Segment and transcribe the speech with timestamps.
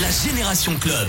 [0.00, 1.08] La Génération Club.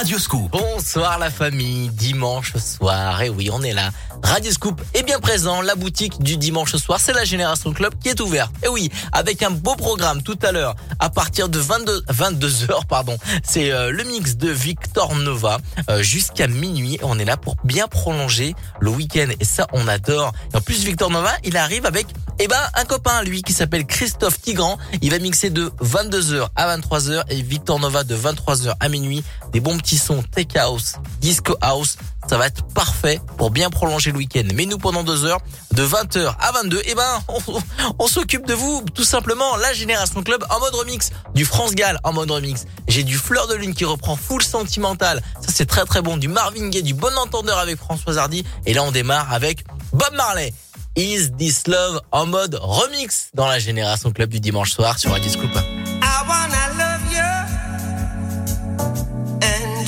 [0.00, 0.50] Radio Scoop.
[0.50, 3.90] Bonsoir la famille, dimanche soir, et oui on est là.
[4.22, 8.08] Radio Scoop est bien présent, la boutique du dimanche soir, c'est la Génération Club qui
[8.08, 8.50] est ouverte.
[8.64, 13.18] Et oui, avec un beau programme tout à l'heure, à partir de 22, 22h, pardon,
[13.42, 15.58] c'est euh, le mix de Victor Nova
[15.90, 16.98] euh, jusqu'à minuit.
[17.02, 20.32] On est là pour bien prolonger le week-end et ça on adore.
[20.54, 22.06] Et en plus Victor Nova, il arrive avec
[22.42, 24.78] eh ben un copain lui qui s'appelle Christophe Tigran.
[25.02, 29.22] Il va mixer de 22h à 23h et Victor Nova de 23h à minuit.
[29.52, 31.96] Des bons petits sons tech house, disco house.
[32.28, 34.44] Ça va être parfait pour bien prolonger le week-end.
[34.54, 35.40] Mais nous pendant deux heures,
[35.72, 37.22] de 20h à 22, eh ben
[37.98, 39.56] on, s'occupe de vous tout simplement.
[39.56, 42.66] La Génération Club en mode remix, du France Gall en mode remix.
[42.88, 45.22] J'ai du Fleur de Lune qui reprend full sentimental.
[45.40, 46.16] Ça c'est très très bon.
[46.16, 48.44] Du Marvin Gaye, du Bon Entendeur avec François Hardy.
[48.66, 50.52] Et là on démarre avec Bob Marley.
[50.96, 55.30] Is This Love en mode remix dans la Génération Club du dimanche soir sur Radio
[55.30, 55.50] Scoop.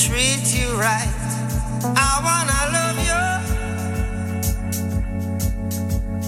[0.08, 1.14] Treat you right.
[1.94, 3.22] I wanna love you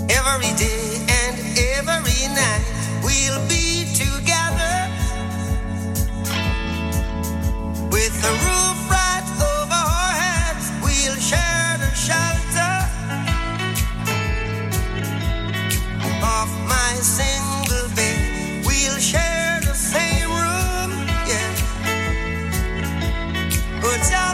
[0.09, 2.65] every day and every night.
[3.03, 4.77] We'll be together
[7.91, 10.71] with the roof right over our heads.
[10.85, 12.75] We'll share the shelter
[16.23, 17.54] of my single
[24.07, 24.34] it's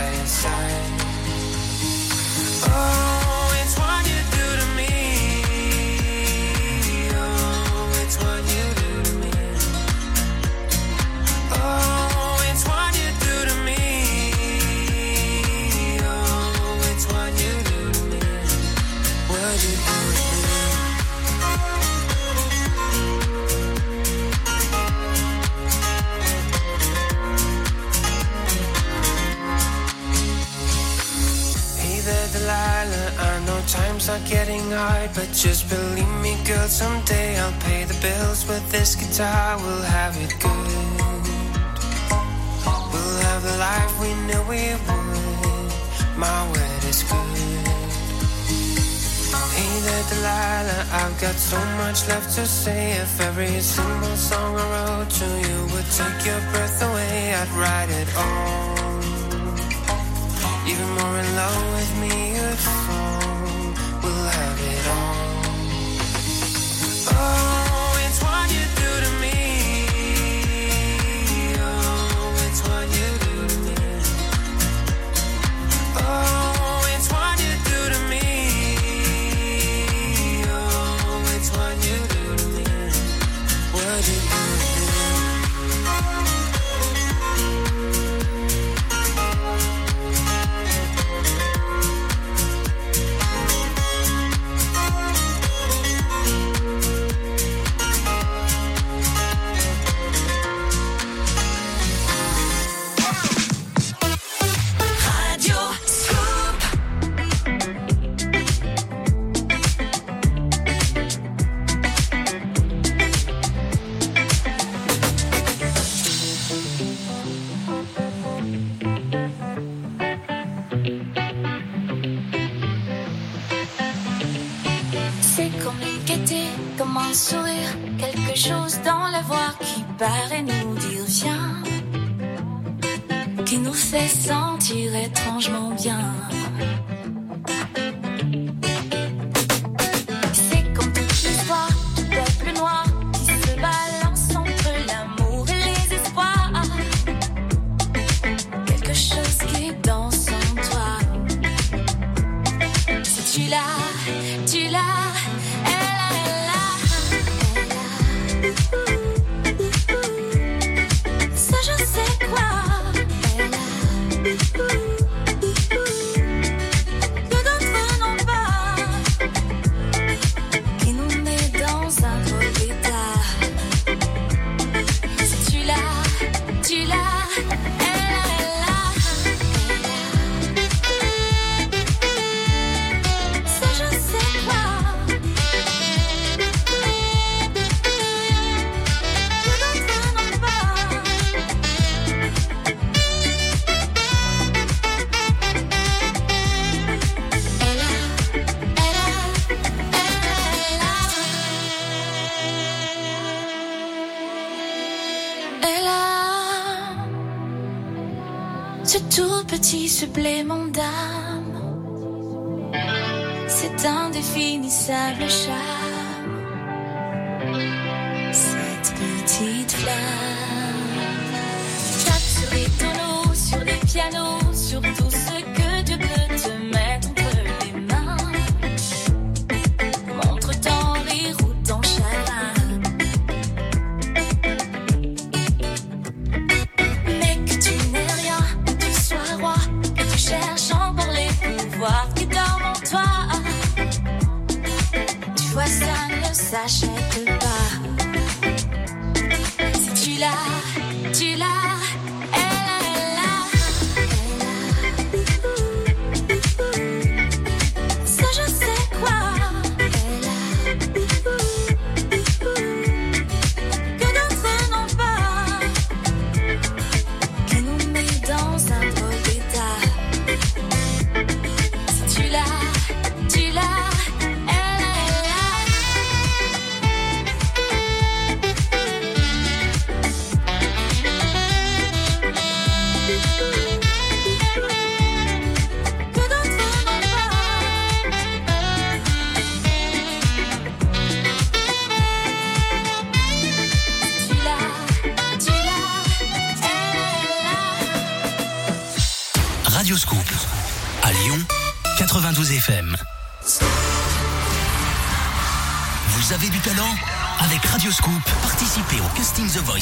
[0.21, 1.10] your
[35.01, 36.67] right, but just believe me, girl.
[36.67, 39.57] Someday I'll pay the bills with this guitar.
[39.57, 40.71] We'll have it good.
[42.91, 45.71] We'll have the life we knew we would.
[46.17, 47.65] My word is good.
[49.55, 50.83] Hey there, Delilah.
[51.01, 52.91] I've got so much left to say.
[53.03, 57.91] If every single song I wrote to you would take your breath away, I'd write
[58.01, 58.91] it all.
[60.71, 62.30] Even more in love with me.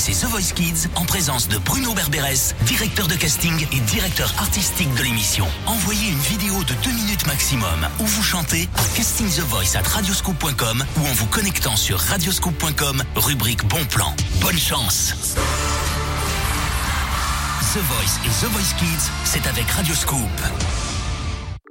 [0.08, 4.94] Et The Voice Kids en présence de Bruno Berberes, directeur de casting et directeur artistique
[4.96, 5.46] de l'émission.
[5.66, 11.06] Envoyez une vidéo de 2 minutes maximum où vous chantez à castingthevoice at radioscoop.com ou
[11.06, 14.16] en vous connectant sur radioscoop.com, rubrique bon plan.
[14.42, 15.14] Bonne chance
[17.74, 20.89] The Voice et The Voice Kids, c'est avec Radioscoop.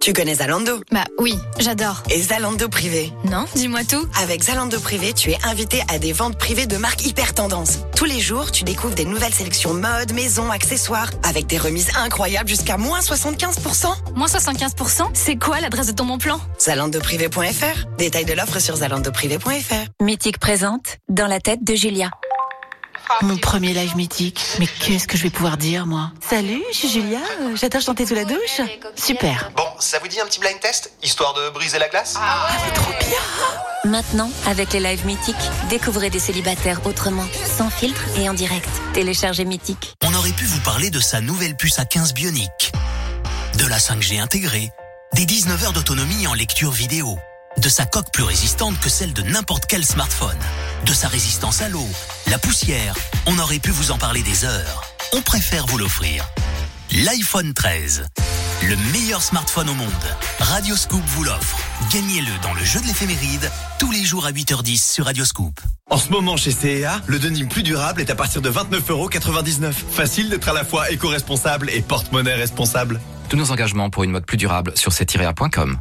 [0.08, 2.02] Tu connais Zalando Bah oui, j'adore.
[2.08, 4.08] Et Zalando Privé Non, dis-moi tout.
[4.22, 7.80] Avec Zalando Privé, tu es invité à des ventes privées de marques hyper tendance.
[7.94, 12.48] Tous les jours, tu découvres des nouvelles sélections mode, maison, accessoires, avec des remises incroyables
[12.48, 14.14] jusqu'à moins 75%.
[14.14, 16.40] Moins 75% C'est quoi l'adresse de ton bon plan?
[16.58, 17.86] Zalandoprivé.fr.
[17.98, 20.02] Détails de l'offre sur zalandoprivé.fr.
[20.02, 22.08] Mythique présente Dans la tête de Julia.
[23.22, 24.40] Mon premier live mythique.
[24.58, 26.10] Mais qu'est-ce que je vais pouvoir dire, moi?
[26.28, 27.20] Salut, je suis Julia.
[27.54, 28.60] J'adore chanter sous la douche.
[28.96, 29.50] Super.
[29.56, 32.14] Bon, ça vous dit un petit blind test Histoire de briser la glace?
[32.18, 33.90] Ah, c'est trop bien.
[33.90, 35.36] Maintenant, avec les lives mythiques,
[35.70, 38.68] découvrez des célibataires autrement, sans filtre et en direct.
[38.92, 39.94] Téléchargez Mythique.
[40.04, 42.72] On aurait pu vous parler de sa nouvelle puce à 15 bionique,
[43.58, 44.70] de la 5G intégrée,
[45.14, 47.18] des 19 heures d'autonomie en lecture vidéo,
[47.58, 50.38] de sa coque plus résistante que celle de n'importe quel smartphone,
[50.84, 51.86] de sa résistance à l'eau,
[52.28, 52.94] la poussière.
[53.26, 54.84] On aurait pu vous en parler des heures.
[55.12, 56.28] On préfère vous l'offrir.
[56.92, 58.06] L'iPhone 13.
[58.62, 59.88] Le meilleur smartphone au monde.
[60.40, 61.58] Radioscoop vous l'offre.
[61.92, 65.60] Gagnez-le dans le jeu de l'éphéméride tous les jours à 8h10 sur Radioscoop.
[65.90, 69.72] En ce moment chez CEA, le denim plus durable est à partir de 29,99€.
[69.72, 73.00] Facile d'être à la fois éco-responsable et porte-monnaie responsable.
[73.28, 75.78] Tous nos engagements pour une mode plus durable sur c-a.com.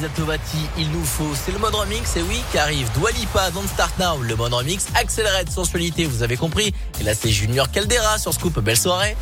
[0.00, 0.36] Elisa
[0.78, 1.34] il nous faut.
[1.34, 2.90] C'est le mode remix, et oui, qui arrive.
[2.92, 4.86] Dwalipa, Don't Start Now, le mode remix.
[4.94, 6.72] Accéléré de sensualité, vous avez compris.
[7.00, 8.58] Et là, c'est Junior Caldera sur Scoop.
[8.60, 9.16] Belle soirée.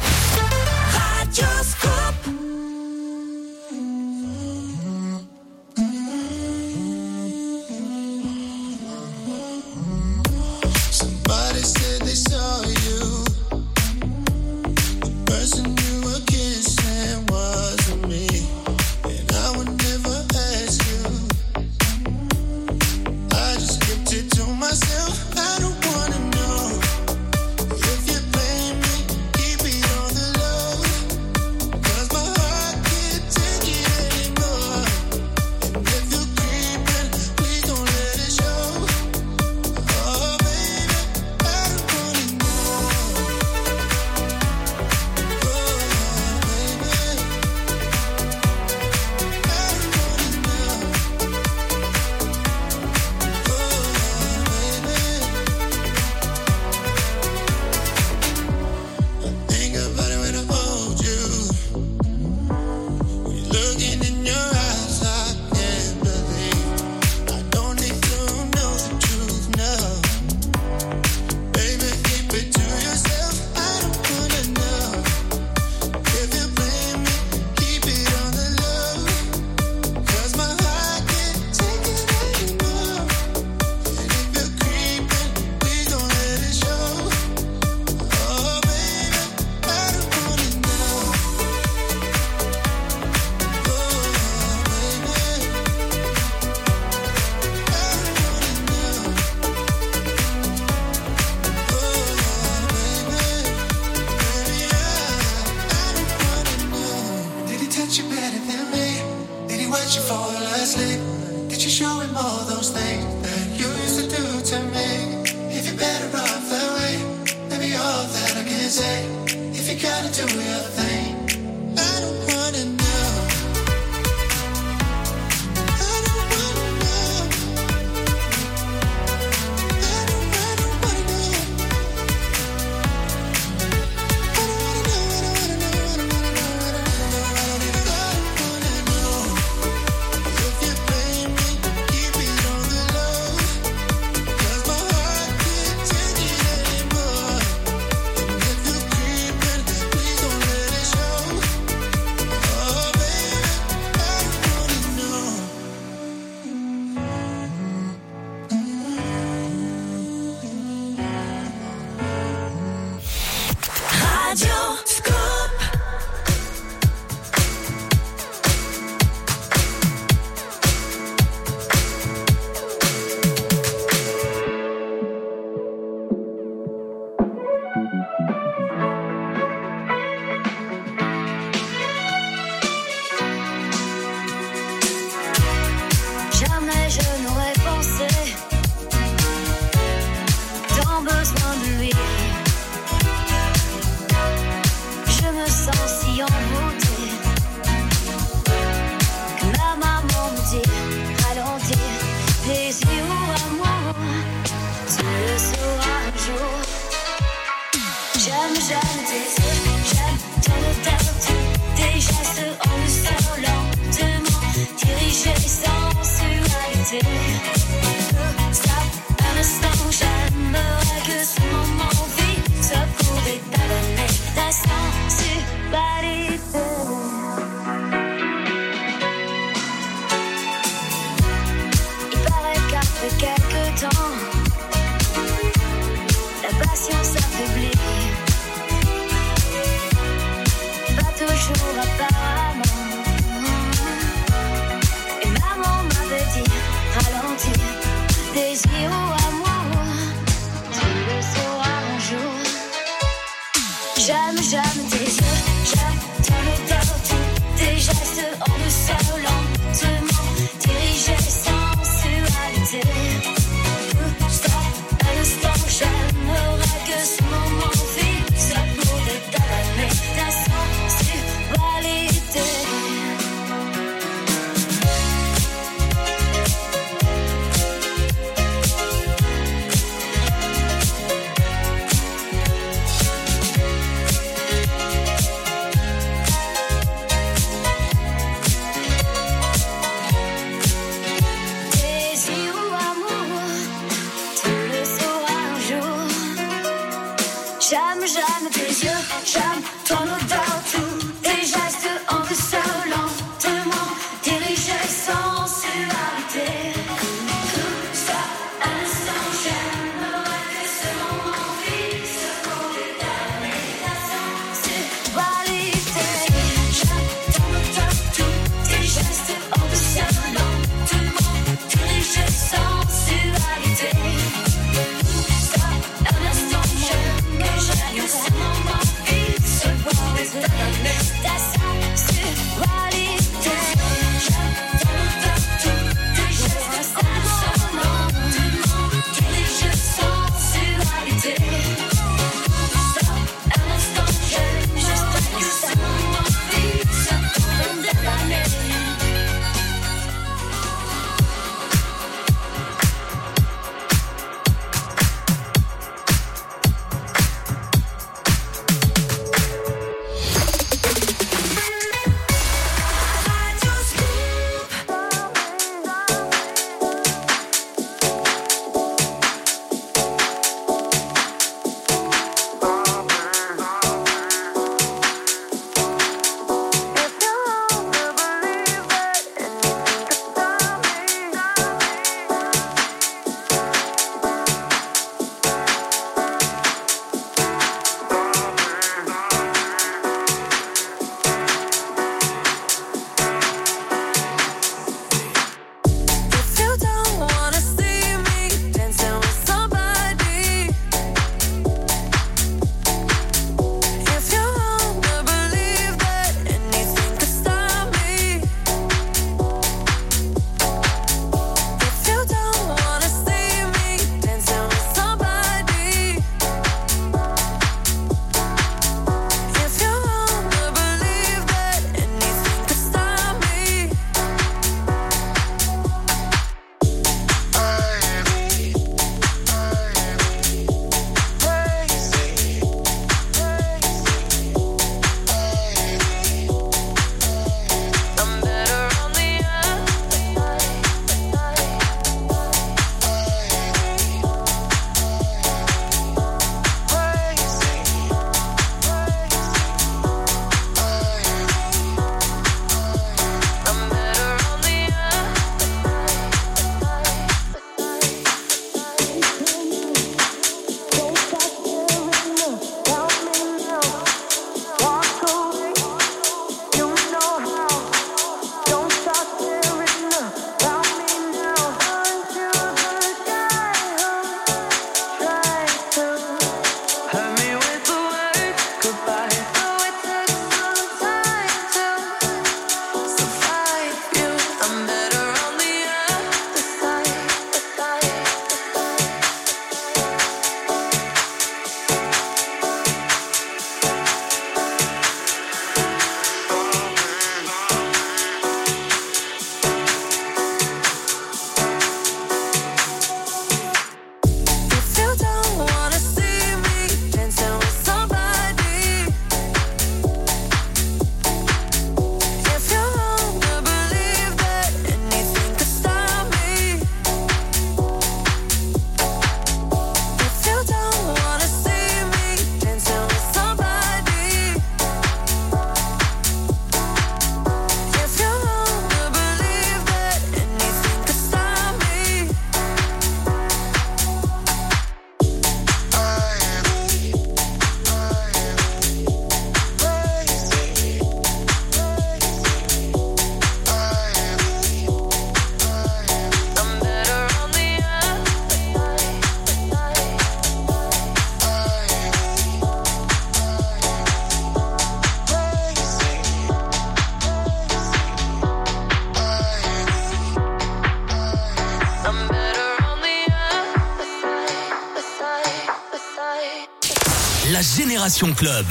[568.26, 568.66] Club.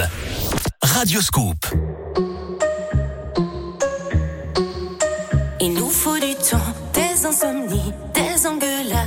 [0.82, 1.56] Radio Scoop.
[5.62, 6.60] Il nous faut du temps,
[6.94, 9.07] des insomnies, des engueulades,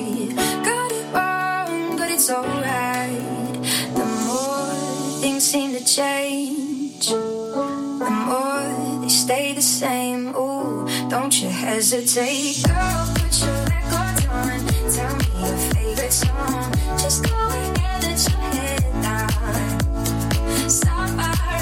[0.00, 3.62] got it wrong, but it's alright.
[3.94, 10.34] The more things seem to change, the more they stay the same.
[10.34, 12.64] Ooh, don't you hesitate.
[12.66, 14.66] Girl, put your records on.
[14.96, 16.72] Tell me your favorite song.
[16.98, 19.28] Just go ahead and your head down.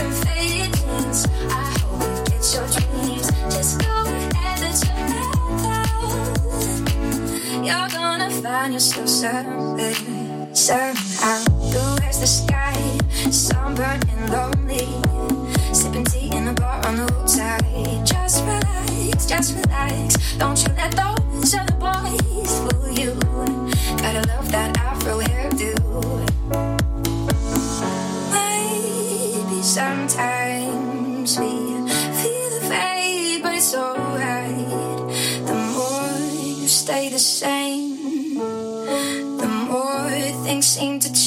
[0.03, 1.27] And faded jeans.
[1.50, 2.90] I hope you get your dreams.
[8.61, 11.44] Gonna find yourself something, somehow.
[11.71, 12.77] Blue as the sky,
[13.31, 14.88] sunburned and lonely.
[15.73, 17.65] Sipping tea in a bar on the roadside.
[18.06, 20.37] Just relax, just relax.
[20.37, 23.15] Don't you let those other boys fool you.
[23.96, 26.29] Gotta love that afro hairdo.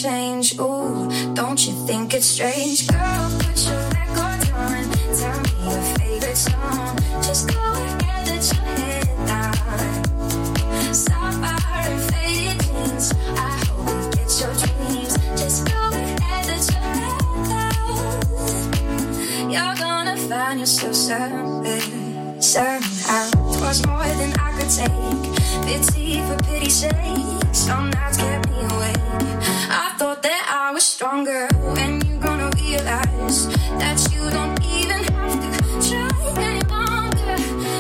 [0.04, 0.60] Change.
[0.60, 2.88] Ooh, don't you think it's strange?
[2.90, 4.84] Girl, put your records on.
[5.20, 6.98] Tell me your favorite song.
[7.24, 9.56] Just go ahead and your head down.
[10.94, 13.08] Sapphire and faded jeans.
[13.38, 15.14] I hope you get your dreams.
[15.40, 17.24] Just go ahead and your head
[17.54, 18.04] down.
[19.54, 23.30] You're gonna find yourself something, somehow.
[23.56, 25.24] Twas more than I could take.
[25.66, 27.56] Pity for pity's sake.
[27.56, 29.33] Some nights kept me awake.
[29.76, 31.48] I thought that I was stronger.
[31.74, 33.48] When you gonna realize
[33.82, 35.50] that you don't even have to
[35.90, 37.38] try any longer.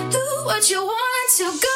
[0.10, 1.76] Do what you want to go.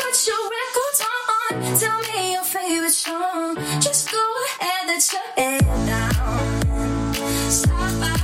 [0.00, 1.52] Put your records on.
[1.78, 3.56] Tell me your favorite song.
[3.80, 7.12] Just go ahead and shut it down.
[7.50, 8.16] Stop by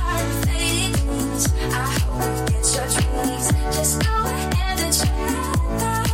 [0.45, 1.45] fading dreams.
[1.71, 3.45] I hope you get your dreams.
[3.77, 6.09] Just go ahead and shut it down.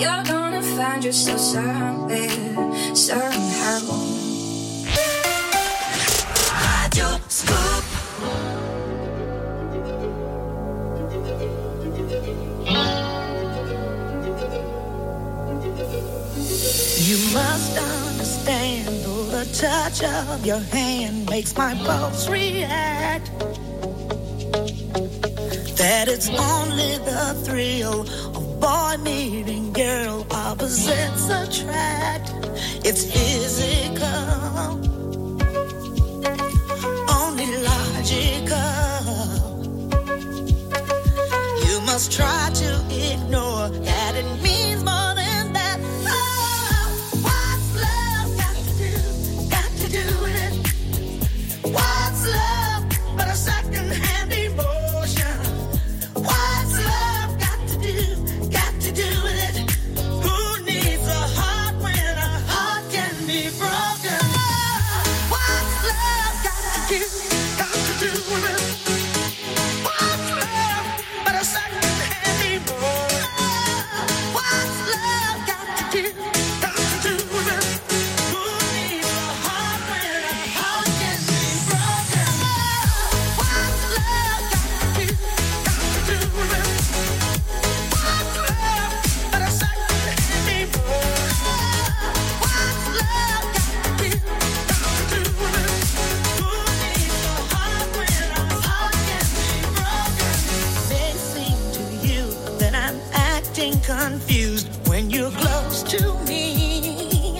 [0.00, 2.94] You're gonna find yourself somewhere.
[2.94, 3.33] Sir.
[7.34, 7.82] Stop.
[17.02, 18.86] You must understand,
[19.32, 23.32] the touch of your hand makes my pulse react.
[25.76, 28.02] That it's only the thrill
[28.36, 32.32] of boy meeting girl opposites attract.
[32.84, 34.93] It's physical.
[38.04, 38.54] magical.
[41.66, 44.53] You must try to ignore that it me.
[105.82, 107.38] to me.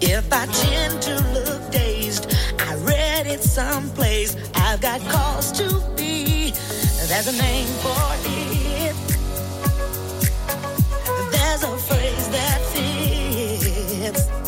[0.00, 4.36] If I tend to look dazed, I read it someplace.
[4.54, 6.50] I've got calls to be.
[7.06, 8.94] There's a name for it.
[11.30, 14.41] There's a phrase that fits.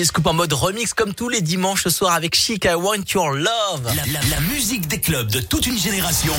[0.00, 3.32] Radio Scoop en mode remix comme tous les dimanches soirs avec Chic I Want Your
[3.32, 3.82] Love.
[3.84, 6.32] La, la- la musique des clubs de toute une génération.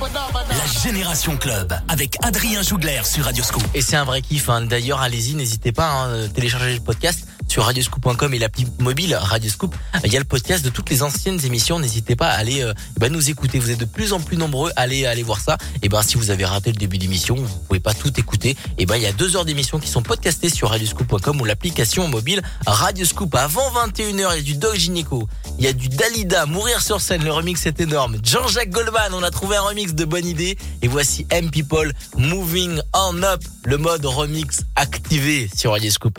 [0.00, 3.64] La Génération Club avec Adrien Jougler sur Radio Scoop.
[3.74, 4.48] Et c'est un vrai kiff.
[4.48, 4.60] hein.
[4.62, 9.74] D'ailleurs, allez-y, n'hésitez pas à hein, télécharger le podcast sur radioscoop.com et l'appli mobile Radioscoop.
[10.04, 11.80] Il y a le podcast de toutes les anciennes émissions.
[11.80, 13.58] N'hésitez pas à aller euh, bah, nous écouter.
[13.58, 14.70] Vous êtes de plus en plus nombreux.
[14.76, 15.56] Allez, allez voir ça.
[15.82, 18.27] Et ben, si vous avez raté le début d'émission, vous pouvez pas tout écouter.
[18.44, 22.08] Et ben, il y a deux heures d'émission qui sont podcastées sur radioscoop.com ou l'application
[22.08, 23.34] mobile Radioscoop.
[23.34, 25.28] Avant 21h, il y a du Doc Gynéco.
[25.58, 27.24] Il y a du Dalida, Mourir sur scène.
[27.24, 28.18] Le remix est énorme.
[28.22, 30.56] Jean-Jacques Goldman, on a trouvé un remix de bonne idée.
[30.82, 33.42] Et voici M People, Moving On Up.
[33.64, 36.18] Le mode remix activé sur Radioscoop.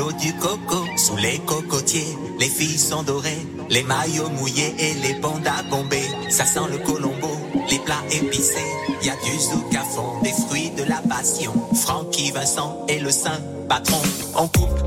[0.00, 0.84] L'eau du coco.
[0.96, 3.46] Sous les cocotiers, les filles sont dorées.
[3.68, 6.10] Les maillots mouillés et les bandas bombés.
[6.30, 7.32] Ça sent le colombo,
[7.70, 8.72] les plats épicés.
[9.02, 11.52] Y a du zouk à fond, des fruits de la passion.
[11.74, 14.02] Francky Vincent et le saint patron.
[14.36, 14.79] On coupe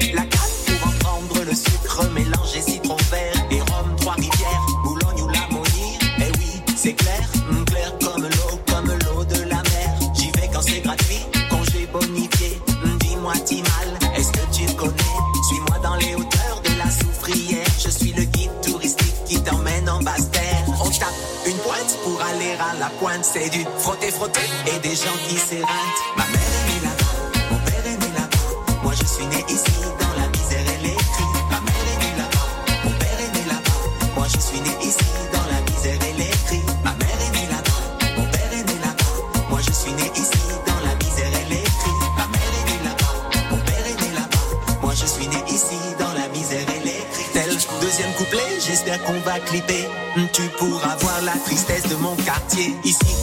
[24.68, 26.02] et des gens qui s'éreintent.
[26.18, 27.14] Ma mère est née là-bas,
[27.52, 28.80] mon père est né là-bas.
[28.84, 31.32] Moi je suis né ici dans la misère et les cris.
[31.50, 32.48] Ma mère est née là-bas,
[32.84, 33.80] mon père est né là-bas.
[34.16, 36.64] Moi je suis né ici dans la misère et les cris.
[36.84, 37.80] Ma mère est née là-bas,
[38.18, 39.48] mon père est né là-bas.
[39.50, 41.98] Moi je suis né ici dans la misère et les cris.
[42.18, 43.14] Ma mère est née là-bas,
[43.52, 44.78] mon père est né là-bas.
[44.82, 47.28] Moi je suis né ici dans la misère et les cris.
[47.34, 47.50] Tel
[47.82, 49.88] deuxième couplet, j'espère qu'on va clipper.
[50.32, 52.76] Tu pourras voir la tristesse de mon quartier.
[52.84, 53.23] Ici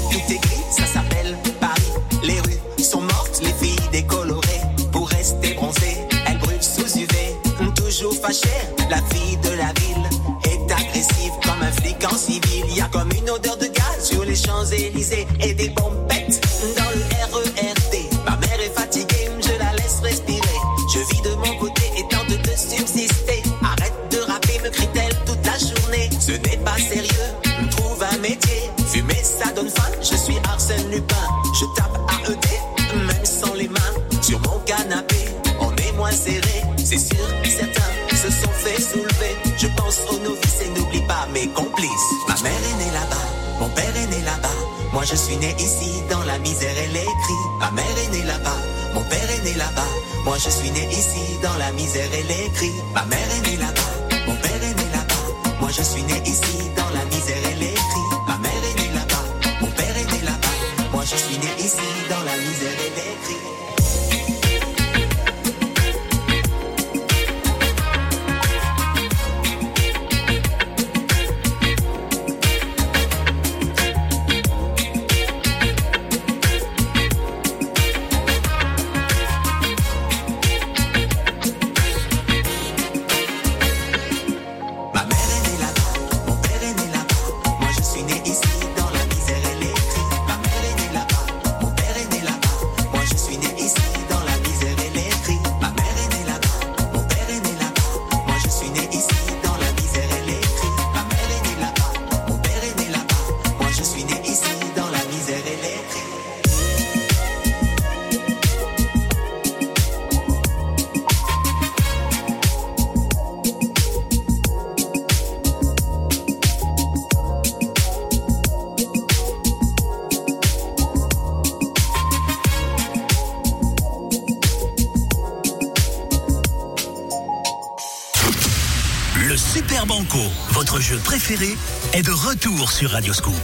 [131.93, 133.35] est de retour sur Radioscoop.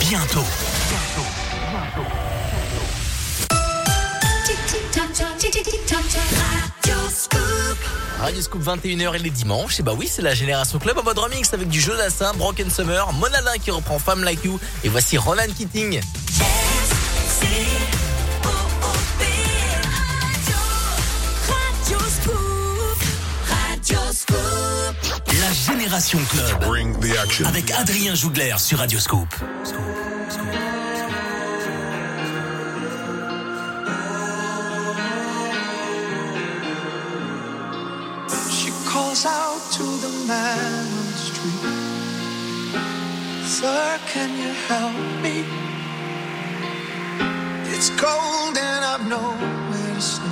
[0.00, 0.44] Bientôt.
[8.20, 9.80] Radio Scoop 21h et les dimanches.
[9.80, 13.10] Et bah oui, c'est la Génération Club en mode remix avec du Jonassin, Broken Summer,
[13.14, 16.00] Monadin qui reprend Femme Like You et voici Ronan Keating.
[26.02, 26.64] Génération Club.
[26.64, 27.46] Bring the action.
[27.46, 29.32] Avec Adrien Jougler sur Radioscope.
[29.62, 29.78] Scoop,
[30.28, 30.46] scoop.
[38.50, 41.62] She calls out to the man on the street.
[43.46, 45.44] Sir, can you help me?
[47.72, 50.31] It's cold and I've nowhere to sleep.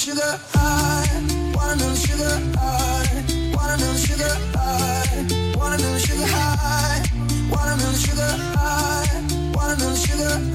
[0.00, 1.04] sugar high,
[1.52, 3.20] watermelon sugar high,
[3.52, 5.26] watermelon sugar high,
[5.60, 7.04] watermelon sugar high,
[7.52, 8.32] watermelon sugar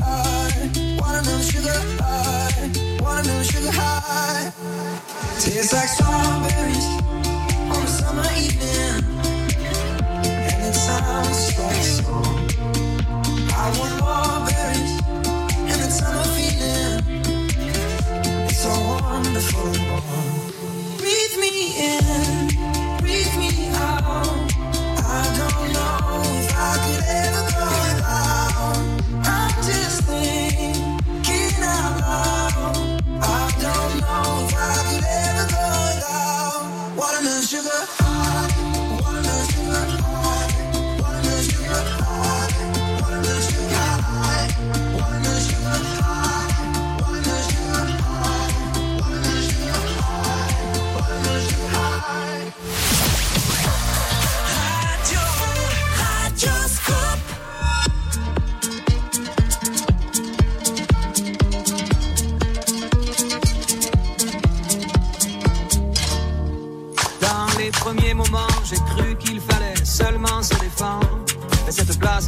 [0.02, 0.66] high,
[0.98, 2.72] watermelon sugar high,
[3.04, 4.52] watermelon sugar high.
[5.40, 6.88] Tastes like strawberries
[7.70, 9.06] on a summer evening,
[10.50, 11.54] and it sounds.
[13.58, 14.85] I want more berries
[19.16, 19.72] wonderful.
[20.98, 22.48] Breathe me in,
[23.00, 24.45] breathe me out.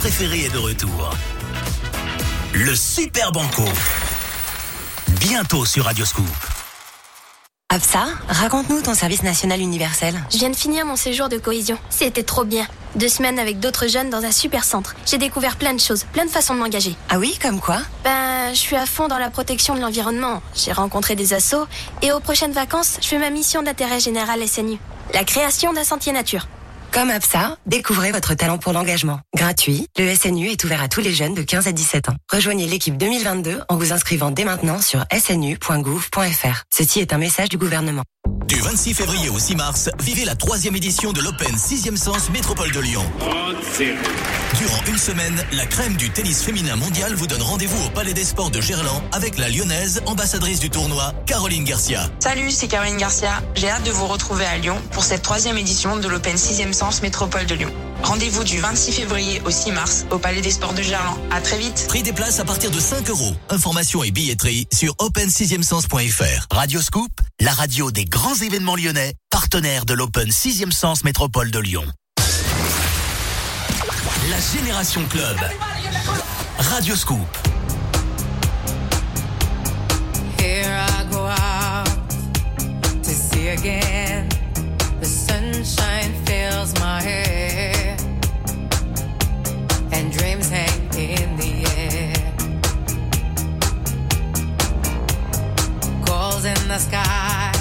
[0.00, 1.10] Préféré est de retour.
[2.54, 3.64] Le Super Banco.
[5.20, 6.24] Bientôt sur Radio Scoop.
[7.68, 10.14] Absa, raconte-nous ton service national universel.
[10.32, 11.76] Je viens de finir mon séjour de cohésion.
[11.90, 12.66] C'était trop bien.
[12.94, 14.96] Deux semaines avec d'autres jeunes dans un super centre.
[15.04, 16.96] J'ai découvert plein de choses, plein de façons de m'engager.
[17.10, 20.40] Ah oui, comme quoi Ben, je suis à fond dans la protection de l'environnement.
[20.54, 21.66] J'ai rencontré des assos
[22.00, 24.78] et aux prochaines vacances, je fais ma mission d'intérêt général SNU.
[25.12, 26.46] La création d'un sentier nature.
[26.92, 29.20] Comme Absa, découvrez votre talent pour l'engagement.
[29.36, 32.16] Gratuit, le SNU est ouvert à tous les jeunes de 15 à 17 ans.
[32.32, 36.64] Rejoignez l'équipe 2022 en vous inscrivant dès maintenant sur snu.gouv.fr.
[36.74, 38.02] Ceci est un message du gouvernement.
[38.50, 42.72] Du 26 février au 6 mars, vivez la troisième édition de l'Open 6e Sens Métropole
[42.72, 43.04] de Lyon.
[44.58, 48.24] Durant une semaine, la crème du tennis féminin mondial vous donne rendez-vous au Palais des
[48.24, 52.10] Sports de Gerland avec la lyonnaise, ambassadrice du tournoi, Caroline Garcia.
[52.18, 53.40] Salut, c'est Caroline Garcia.
[53.54, 57.02] J'ai hâte de vous retrouver à Lyon pour cette troisième édition de l'Open 6e Sens
[57.02, 57.72] Métropole de Lyon.
[58.02, 61.18] Rendez-vous du 26 février au 6 mars au Palais des Sports de Gerland.
[61.30, 61.86] À très vite.
[61.88, 63.34] Prix des places à partir de 5 euros.
[63.48, 66.46] Informations et billetterie sur open6e-sens.fr.
[66.50, 67.10] Radio Scoop,
[67.40, 71.84] la radio des grands événements lyonnais, partenaire de l'Open 6e Sens Métropole de Lyon.
[74.30, 75.36] La Génération Club.
[76.58, 77.18] Radio Scoop.
[80.38, 81.88] Here I go out
[83.02, 84.28] to see again.
[85.00, 87.29] The sunshine fills my hair,
[96.40, 97.52] Calls in the sky,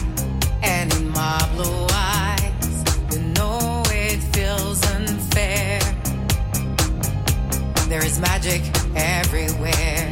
[0.64, 5.80] and in my blue eyes, you know it feels unfair.
[7.90, 8.62] There is magic
[8.96, 10.09] everywhere.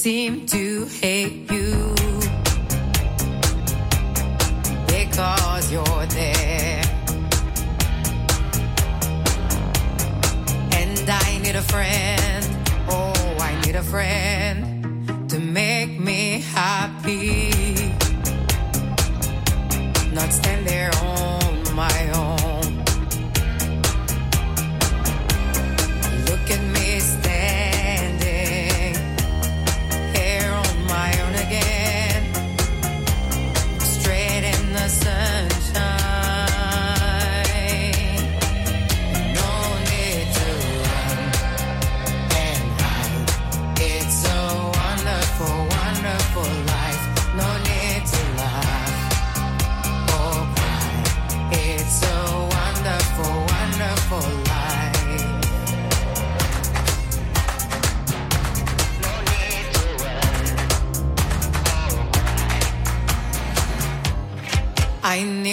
[0.00, 1.94] Seem to hate you
[4.86, 6.82] because you're there.
[10.72, 12.46] And I need a friend,
[12.88, 17.50] oh, I need a friend to make me happy.
[20.14, 22.09] Not stand there on my own.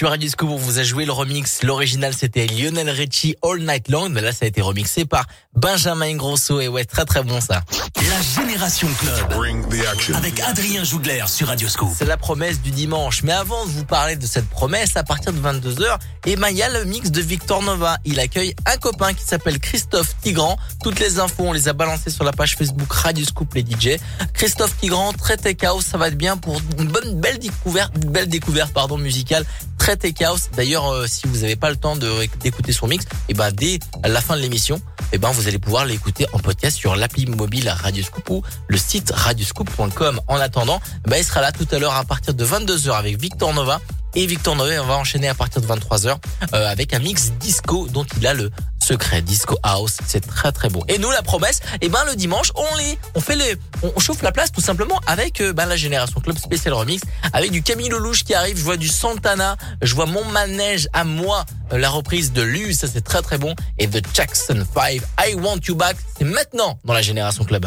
[0.00, 1.62] Sur Radio Scoop, on vous a joué le remix.
[1.62, 4.08] L'original, c'était Lionel Richie All Night Long.
[4.08, 6.58] Mais là, ça a été remixé par Benjamin Grosso.
[6.58, 7.60] Et ouais, très très bon ça.
[7.96, 10.16] La Génération Club.
[10.16, 11.90] Avec Adrien Jougler sur Radio Scoop.
[11.94, 13.22] C'est la promesse du dimanche.
[13.24, 16.56] Mais avant de vous parler de cette promesse, à partir de 22h, eh ben, il
[16.56, 17.98] y a le mix de Victor Nova.
[18.06, 20.56] Il accueille un copain qui s'appelle Christophe Tigran.
[20.82, 23.98] Toutes les infos, on les a balancées sur la page Facebook Radio Scoop les DJ.
[24.32, 28.10] Christophe Tigran, très tech house, ça va être bien pour une bonne belle découverte, une
[28.10, 29.44] belle découverte pardon musicale.
[29.76, 30.50] Très tech house.
[30.56, 34.20] D'ailleurs, euh, si vous n'avez pas le temps d'écouter son mix, et ben dès la
[34.20, 34.80] fin de l'émission,
[35.12, 38.76] et ben vous allez pouvoir l'écouter en podcast sur l'appli mobile Radio Scoop ou le
[38.76, 40.20] site radioscoop.com.
[40.28, 43.52] En attendant, ben il sera là tout à l'heure à partir de 22h avec Victor
[43.54, 43.80] Nova.
[44.14, 46.16] Et Victor Nova, on va enchaîner à partir de 23h
[46.54, 48.50] euh, avec un mix disco dont il a le
[48.90, 49.98] secret disco house.
[50.06, 50.82] C'est très très bon.
[50.88, 54.22] Et nous, la promesse, et ben le dimanche, on les, on fait les, on, chauffe
[54.22, 57.02] la place tout simplement avec euh, ben, la génération club spécial remix,
[57.32, 58.58] avec du Camille Lelouch qui arrive.
[58.58, 62.78] Je vois du Santana, je vois mon manège à moi, euh, la reprise de Luz,
[62.78, 63.54] ça c'est très très bon.
[63.78, 67.66] Et The Jackson 5, I Want You Back, c'est maintenant dans la génération club.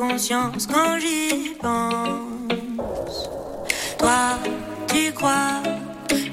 [0.00, 3.28] En inconscience quand j'y pense.
[3.98, 4.38] Toi,
[4.88, 5.62] tu crois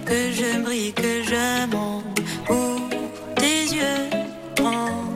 [0.05, 2.89] que je brille, que je monte pour
[3.35, 4.09] tes yeux
[4.55, 5.15] grands.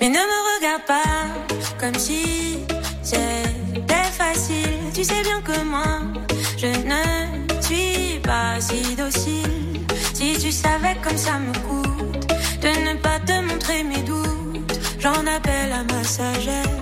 [0.00, 1.26] Mais ne me regarde pas
[1.78, 2.58] comme si
[3.02, 4.78] c'était facile.
[4.94, 6.00] Tu sais bien que moi,
[6.56, 9.80] je ne suis pas si docile.
[10.14, 12.26] Si tu savais comme ça me coûte
[12.60, 16.81] de ne pas te montrer mes doutes, j'en appelle à ma sagesse.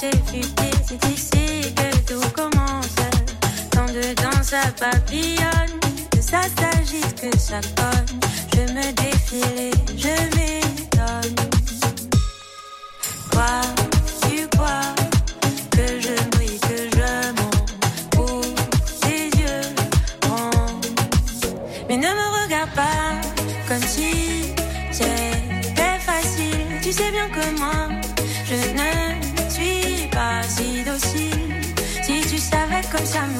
[0.00, 0.10] C'est
[0.86, 2.96] c'est ici que tout commence.
[3.70, 5.78] Quand dedans ça papillonne,
[6.10, 8.20] que ça s'agite, que ça cogne.
[8.54, 10.59] Je me défile je m'étonne.
[33.06, 33.39] Savais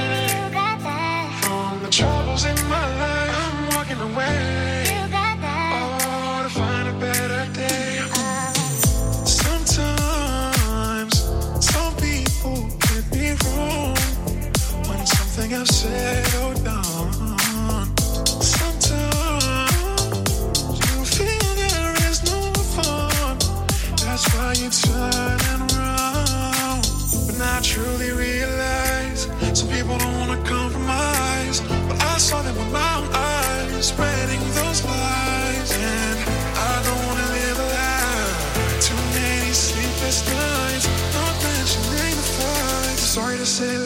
[25.01, 25.61] And.
[27.27, 31.61] But now I truly realize some people don't wanna compromise.
[31.87, 35.71] But I saw them with my own eyes, spreading those lies.
[35.73, 36.19] And
[36.71, 38.33] I don't wanna live a lie.
[38.87, 42.97] Too many sleepless nights, not mentioning the fight.
[42.97, 43.77] Sorry to say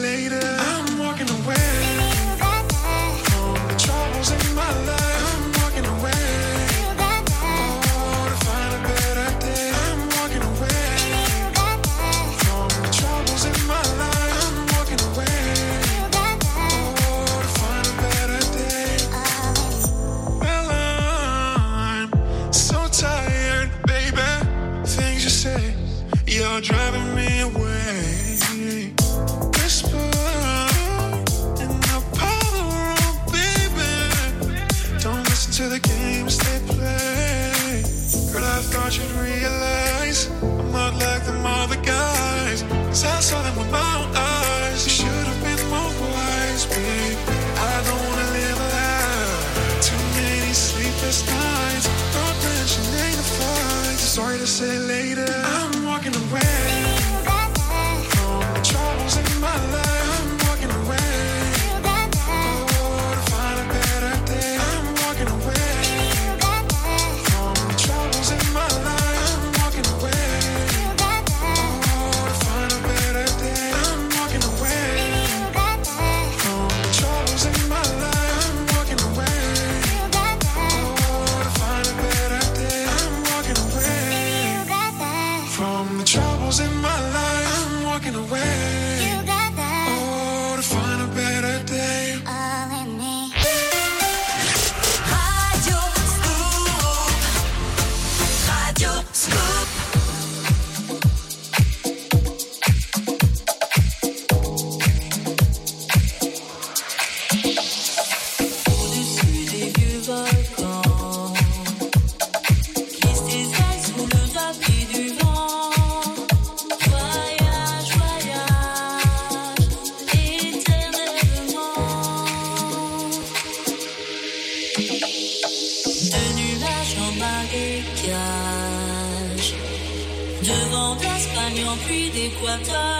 [132.64, 132.95] dun.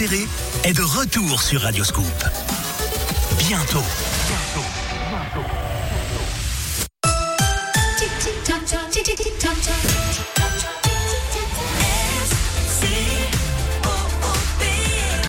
[0.00, 2.04] Est de retour sur Radioscoop.
[3.36, 3.82] Bientôt.